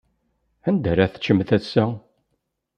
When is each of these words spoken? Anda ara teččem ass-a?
Anda 0.67 0.87
ara 0.91 1.11
teččem 1.13 1.39
ass-a? 1.57 1.85